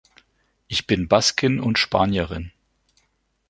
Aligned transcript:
Ich 0.67 0.87
bin 0.87 1.07
Baskin 1.07 1.59
und 1.59 1.77
Spanierin. 1.77 2.51